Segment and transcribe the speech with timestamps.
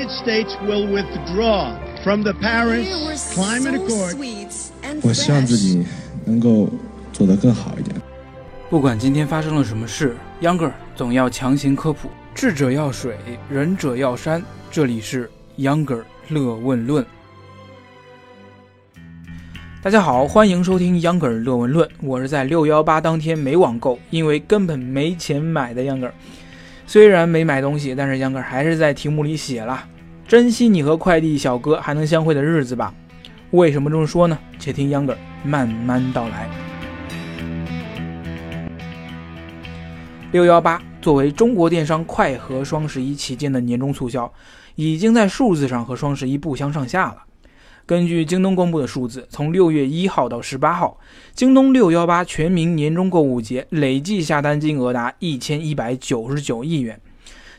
[0.00, 2.88] United States will withdraw from the Paris
[3.34, 4.16] Climate Accord.
[5.02, 5.84] 我希望自己
[6.24, 6.70] 能够
[7.12, 7.94] 做得更好一点。
[8.70, 12.08] 不管今天发生了什么事，Younger 总要强行科普。
[12.34, 13.14] 智者要水，
[13.50, 14.42] 仁者要山。
[14.70, 17.04] 这里是 Younger 乐问论。
[19.82, 21.86] 大家好，欢迎收听 Younger 乐问论。
[22.00, 26.12] 我是在六幺八当天没网购，因为根本没钱买的 Younger。
[26.86, 29.86] 虽然没买东西，但是 Younger 还是在题目里写了：
[30.30, 32.94] 珍惜你和快递小哥还能相会的日子吧。
[33.50, 34.38] 为什么这么说呢？
[34.60, 36.48] 且听 Younger 慢慢道来。
[40.30, 44.32] 六幺八作为中国电商快和双十一期间的年终促销，
[44.76, 47.24] 已经在数字上和双十一不相上下了。
[47.84, 51.00] 根据京东公布的数字，从六月一号到十八号，
[51.34, 57.00] 京东六幺八全民年终购物节累计下单金额达一千一百九十九亿元。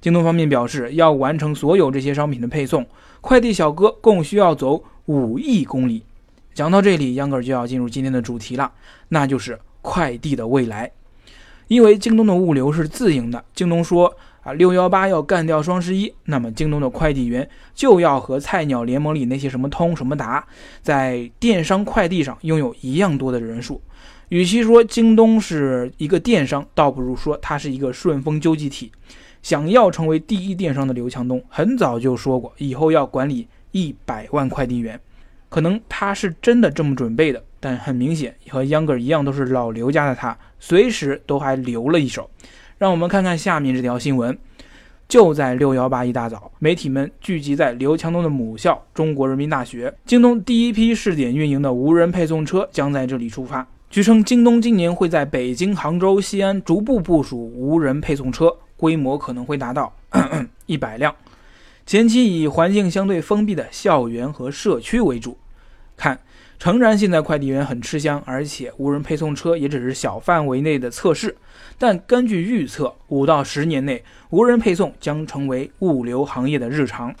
[0.00, 2.86] 京东方面表示，要完成所有这些商品的配送，
[3.20, 6.02] 快递小哥共需要走五亿公里。
[6.54, 8.72] 讲到这里，秧歌就要进入今天的主题了，
[9.08, 10.90] 那就是快递的未来。
[11.68, 14.14] 因为京东的物流是自营的，京东说。
[14.42, 20.46] 啊，六幺八要干掉双十一，那么京东的快递员就要和菜鸟联盟里那些什么通什么达，
[20.80, 23.82] 在电商快递上拥有一样多的人数。
[24.28, 28.90] 与其说京东是一个电商，倒不如说它是一个顺丰纠集体。
[29.42, 35.00] 想要成为第一电商的刘强东，很早就说过，以后要管理一百万快递员。
[35.48, 42.28] 可能他是真的这么准备的，但很明显，和秧歌一样都是老刘家的他，随时都还留了一手。
[42.76, 44.38] 让我们看看下面这条新闻。
[45.08, 49.94] 就在六幺八一大早，媒体们聚集在刘强东的母校中国人民大学。
[50.04, 53.66] 京东第一批试点运营的无人配送车将在这里出发。
[53.88, 59.92] 据称，京东今年会在北京、杭州、西安逐步部署无人配送车，规模可能会达到
[60.64, 61.14] 一百辆。
[61.84, 65.36] 前期以环境相对封闭的校园和社区为主。
[65.94, 66.18] 看。
[66.60, 71.36] 诚然，现在快递员很吃香，而且无人配送车也只是小范围内的测试。
[71.78, 77.14] 但根据预测，五到十年内，无人配送将成为物流行业的日常。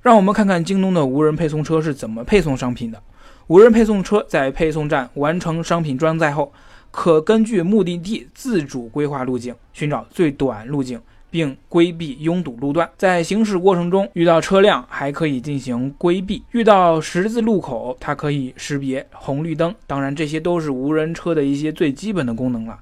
[0.00, 3.02] 让我们看看京东的无人配送车是怎么配送商品的。
[3.48, 6.52] 无人配送车在配送站完成商品装载后，
[6.92, 11.00] 可根据目的地自主规划路径，寻找最短路径。
[11.32, 19.74] 并规避拥堵路段，在行驶过程中遇到车辆还可以进行规避；遇到十字路口，它可以识别红绿灯。
[19.86, 22.78] 当然，这些都是无人车的一些最基本的功能了。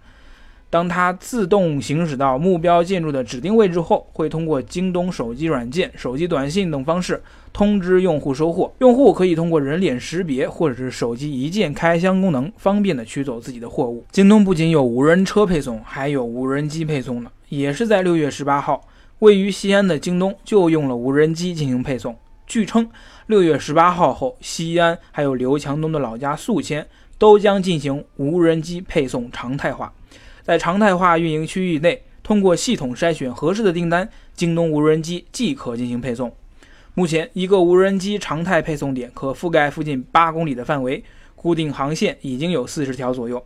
[0.70, 7.20] 当它自动行驶到目标建筑的指定位置后，会通过京东手机软件、手机短信等方式
[7.52, 8.72] 通知用户收货。
[8.78, 14.04] 用户可以通过人脸识别或者是手机一键开箱功能，方便的取走自己的货物。
[14.12, 17.30] 京东不仅有无人车配送，还有无人机配送呢。
[17.48, 18.80] 也是在六月十八号，
[19.18, 22.16] 位于西安的京东就用了无人机进行配送。
[22.46, 22.88] 据称，
[23.26, 26.86] 六月十八号后，西安还有刘强东的老家宿迁
[27.18, 29.92] 都将进行无人机配送常态化。
[30.50, 36.34] 在常态化运营区域内，通过系统筛选合适的订单，京东无人机即可进行配送。
[36.94, 41.04] 目前，一个无人机常态配送点可覆盖附近八公里的范围，
[41.36, 43.40] 固定航线已经有四十条左右。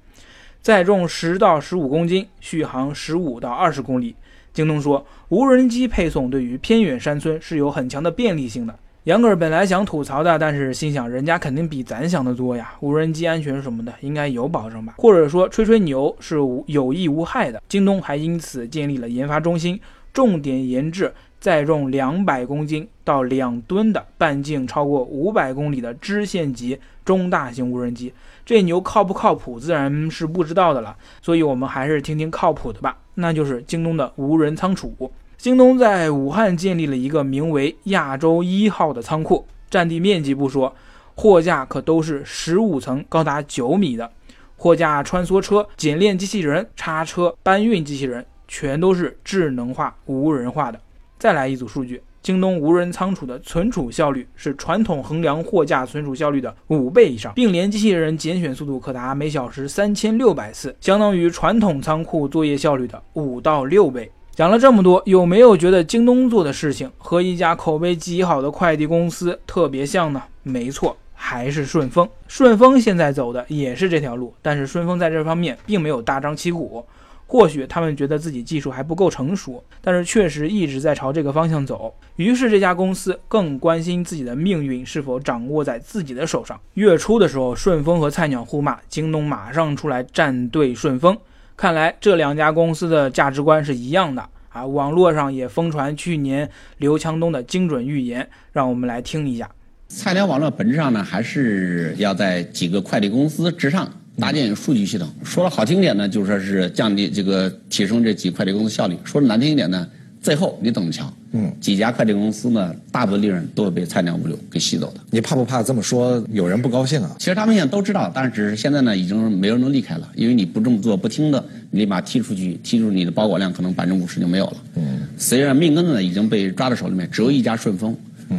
[0.62, 4.16] 载重十到十五公斤，续航十五到二十公里。
[4.54, 8.78] 京东说，无人机配送对于偏远山村是有很强的便利性的。
[9.04, 12.72] 杨哥本来想吐槽的，但是心想，人家肯定比咱想的多呀。
[12.80, 14.94] 无人机安全什么的，应该有保证吧？
[14.96, 17.62] 或者说，吹吹牛是无有益无害的。
[17.68, 19.78] 京东还因此建立了研发中心，
[20.14, 28.10] 重点研制载重两百公斤到两吨的半径超过五百公里的支线级中大型无人机。
[28.46, 30.96] 这牛靠不靠谱，自然是不知道的了。
[31.20, 32.96] 所以，我们还是听听靠谱的吧。
[33.16, 35.10] 那就是京东的无人仓储。
[35.36, 40.74] 京东在武汉建立了一个名为“亚洲一号”的仓库，占地面积不说，
[41.14, 44.10] 货架可都是十五层、高达九米的。
[44.56, 50.80] 货架穿梭车、检验机器人、叉车、搬运机器人，全都是智能化、无人化的。
[51.18, 52.02] 再来一组数据。
[52.22, 64.10] 京东无人仓储的存储效率是传统衡量货架存储效率的五倍以上，并联机器人拣选速度可达每小时三千六百次，相当于传统仓库作业效率的五到六倍。
[64.34, 70.20] 讲了这么多，有没有觉得京东做的事情和一家口碑极好的快递公司特别像呢？
[70.42, 72.08] 没错，还是顺丰。
[72.26, 76.84] 顺丰现在走的也是这条路，但是顺丰在这方面并没有大张旗鼓。
[77.28, 81.94] 或许他们觉得自己技术还不够成熟，但是确实一直在朝这个方向走。
[82.16, 86.58] 于是这家公司更关心自己的命运是否掌握在自己的手上。
[86.74, 91.16] 月初的时候，顺丰和菜鸟互骂，京东马上出来站队顺丰。
[91.56, 96.48] 看来这两家公司的价值观是一样的啊，网络上也疯传去年
[96.78, 99.48] 刘强东的精准预言，让我们来听一下。
[99.88, 105.08] 菜鸟网络本质上呢，还是要在几个快递公司之上搭建数据系统。
[105.22, 109.88] 说的好听点呢，就说是降低这个提升这几快递公司效率；说的难听一点呢，
[110.24, 111.12] 最后你等着瞧？
[111.32, 115.00] 嗯，几家快递公司呢，大部分利润都会被菜鸟物流给吸走的。
[115.10, 117.14] 你怕不怕这么说有人不高兴啊？
[117.18, 124.56] 其实他们现在都知道，但是只是现在呢，已经没有人能离开了，因为你不这么做，不听的，你立马踢出去，踢出你的包裹量可能百分之五十就没有了。
[124.76, 127.94] 嗯，虽然命根子呢已经被抓在手里面，只有一家顺丰。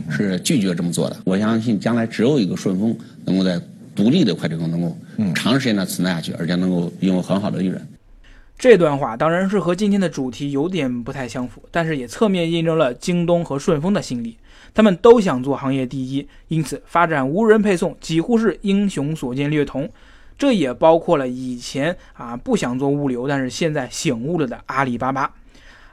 [0.09, 1.15] 是拒绝这么做的。
[1.23, 2.93] 我相信将来只有一个顺丰
[3.23, 3.57] 能够在
[3.95, 4.97] 独立的快递公司能够
[5.33, 7.79] 长时间的存在下去，而且能够拥有很好的利润。
[8.57, 14.37] 这段话当然是和今天的主题有点不太相符，但是也侧面印证了京东和顺丰的心理，
[14.73, 19.89] 他们都想做行业第一，因此发展无人配送几乎是英雄所见略同。
[20.37, 25.33] 这也包括了以前啊不想做物流，但是现在醒悟了的阿里巴巴。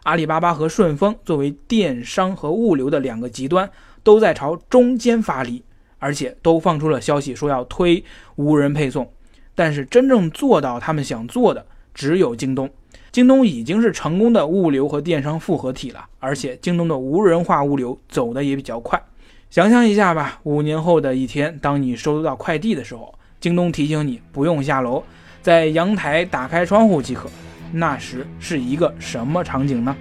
[0.05, 3.71] 阿里巴巴和顺丰作为电商和物流的两个极端，
[4.03, 5.63] 都在朝中间发力，
[5.99, 8.03] 而且都放出了消息说要推
[8.35, 9.09] 无人配送。
[9.55, 12.71] 但是真正做到他们想做的，只有京东。
[13.11, 19.03] 京东已经是成功的物流和电商复合体了，而且京东的无人化物流走的也比较快。
[19.51, 25.03] 想象一下吧，五年后的一天，当你收到快递的时候，京东提醒你不用下楼，
[25.43, 27.29] 在阳台打开窗户即可。
[27.71, 29.95] 那时是一个什么场景呢？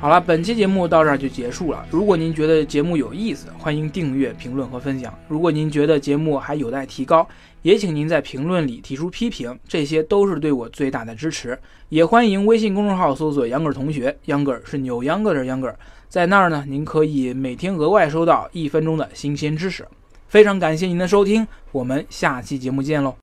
[0.00, 1.84] 好了，本期节目到这儿就结束了。
[1.90, 5.12] 如果您觉得节目有意思，欢迎订阅、评论和分享。
[5.28, 7.28] 如果您觉得节目还有待提高，
[7.60, 11.58] 也请您在评论里提出批评，这些都是对我最大的支持。
[11.90, 15.76] 也欢迎微信公众号搜索“秧歌同学”，秧歌是扭秧歌的秧歌，
[16.08, 19.86] 在那儿呢，您可以每天额外收到一分钟的新鲜知识。
[20.28, 23.14] 非常感谢您的收听，我们下期节目见喽。